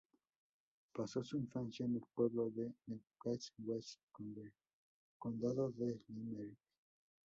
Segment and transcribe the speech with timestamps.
[0.95, 3.99] Pasó su infancia en el pueblo de Newcastle West,
[5.19, 6.57] Condado de Limerick´.